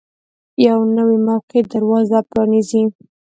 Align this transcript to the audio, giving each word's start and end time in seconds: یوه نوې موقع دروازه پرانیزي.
یوه 0.67 0.85
نوې 0.97 1.17
موقع 1.27 1.61
دروازه 1.73 2.19
پرانیزي. 2.29 2.83